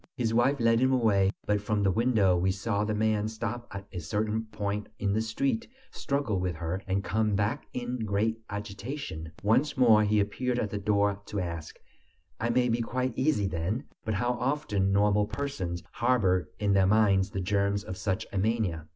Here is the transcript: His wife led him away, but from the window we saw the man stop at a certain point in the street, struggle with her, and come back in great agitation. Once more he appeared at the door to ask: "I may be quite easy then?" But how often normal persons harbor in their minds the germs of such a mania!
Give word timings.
His 0.17 0.33
wife 0.33 0.59
led 0.59 0.79
him 0.79 0.91
away, 0.91 1.29
but 1.45 1.61
from 1.61 1.83
the 1.83 1.91
window 1.91 2.35
we 2.35 2.49
saw 2.49 2.83
the 2.83 2.95
man 2.95 3.27
stop 3.27 3.67
at 3.69 3.85
a 3.91 3.99
certain 3.99 4.45
point 4.47 4.87
in 4.97 5.13
the 5.13 5.21
street, 5.21 5.67
struggle 5.91 6.39
with 6.39 6.55
her, 6.55 6.81
and 6.87 7.03
come 7.03 7.35
back 7.35 7.67
in 7.71 7.99
great 8.03 8.41
agitation. 8.49 9.31
Once 9.43 9.77
more 9.77 10.01
he 10.03 10.19
appeared 10.19 10.57
at 10.57 10.71
the 10.71 10.79
door 10.79 11.21
to 11.27 11.39
ask: 11.39 11.77
"I 12.39 12.49
may 12.49 12.67
be 12.67 12.81
quite 12.81 13.13
easy 13.15 13.45
then?" 13.45 13.83
But 14.03 14.15
how 14.15 14.31
often 14.39 14.91
normal 14.91 15.27
persons 15.27 15.83
harbor 15.91 16.49
in 16.57 16.73
their 16.73 16.87
minds 16.87 17.29
the 17.29 17.39
germs 17.39 17.83
of 17.83 17.95
such 17.95 18.25
a 18.33 18.39
mania! 18.39 18.87